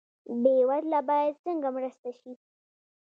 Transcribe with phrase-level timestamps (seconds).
[0.41, 2.31] بې وزله باید څنګه مرسته شي؟